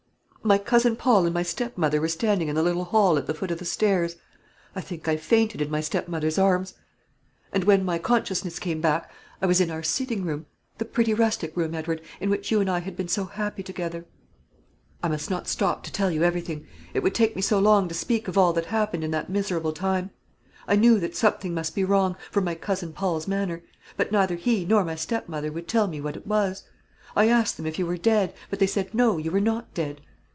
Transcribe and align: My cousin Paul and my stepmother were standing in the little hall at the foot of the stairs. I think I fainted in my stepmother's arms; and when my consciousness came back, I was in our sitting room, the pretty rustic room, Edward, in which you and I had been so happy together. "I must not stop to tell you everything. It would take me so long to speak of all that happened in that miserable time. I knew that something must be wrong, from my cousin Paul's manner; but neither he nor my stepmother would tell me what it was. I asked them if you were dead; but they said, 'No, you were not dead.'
My 0.43 0.57
cousin 0.57 0.95
Paul 0.95 1.25
and 1.25 1.35
my 1.35 1.43
stepmother 1.43 2.01
were 2.01 2.07
standing 2.07 2.47
in 2.47 2.55
the 2.55 2.63
little 2.63 2.85
hall 2.85 3.15
at 3.19 3.27
the 3.27 3.33
foot 3.35 3.51
of 3.51 3.59
the 3.59 3.63
stairs. 3.63 4.15
I 4.75 4.81
think 4.81 5.07
I 5.07 5.15
fainted 5.15 5.61
in 5.61 5.69
my 5.69 5.81
stepmother's 5.81 6.39
arms; 6.39 6.73
and 7.53 7.63
when 7.63 7.85
my 7.85 7.99
consciousness 7.99 8.57
came 8.57 8.81
back, 8.81 9.11
I 9.39 9.45
was 9.45 9.61
in 9.61 9.69
our 9.69 9.83
sitting 9.83 10.25
room, 10.25 10.47
the 10.79 10.83
pretty 10.85 11.13
rustic 11.13 11.55
room, 11.55 11.75
Edward, 11.75 12.01
in 12.19 12.31
which 12.31 12.49
you 12.49 12.59
and 12.59 12.71
I 12.71 12.79
had 12.79 12.97
been 12.97 13.07
so 13.07 13.25
happy 13.25 13.61
together. 13.61 14.07
"I 15.03 15.09
must 15.09 15.29
not 15.29 15.47
stop 15.47 15.83
to 15.83 15.91
tell 15.91 16.09
you 16.09 16.23
everything. 16.23 16.65
It 16.95 17.03
would 17.03 17.13
take 17.13 17.35
me 17.35 17.43
so 17.43 17.59
long 17.59 17.87
to 17.87 17.93
speak 17.93 18.27
of 18.27 18.35
all 18.35 18.51
that 18.53 18.65
happened 18.65 19.03
in 19.03 19.11
that 19.11 19.29
miserable 19.29 19.73
time. 19.73 20.09
I 20.67 20.75
knew 20.75 20.99
that 21.01 21.15
something 21.15 21.53
must 21.53 21.75
be 21.75 21.83
wrong, 21.83 22.15
from 22.31 22.45
my 22.45 22.55
cousin 22.55 22.93
Paul's 22.93 23.27
manner; 23.27 23.61
but 23.95 24.11
neither 24.11 24.33
he 24.37 24.65
nor 24.65 24.83
my 24.83 24.95
stepmother 24.95 25.51
would 25.51 25.67
tell 25.67 25.87
me 25.87 26.01
what 26.01 26.17
it 26.17 26.25
was. 26.25 26.63
I 27.15 27.27
asked 27.27 27.57
them 27.57 27.67
if 27.67 27.77
you 27.77 27.85
were 27.85 27.95
dead; 27.95 28.33
but 28.49 28.57
they 28.57 28.65
said, 28.67 28.95
'No, 28.95 29.19
you 29.19 29.29
were 29.29 29.39
not 29.39 29.75
dead.' 29.75 30.01